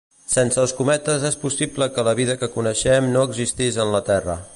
Sense 0.35 0.59
els 0.61 0.71
cometes 0.77 1.25
és 1.29 1.37
possible 1.43 1.89
que 1.97 2.05
la 2.07 2.15
vida 2.21 2.37
que 2.39 2.49
coneixem 2.57 3.11
no 3.17 3.27
existís 3.31 3.79
en 3.85 3.93
la 3.97 4.01
Terra. 4.09 4.39